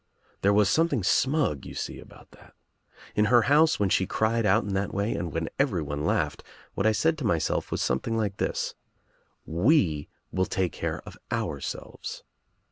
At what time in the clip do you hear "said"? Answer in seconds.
6.91-7.19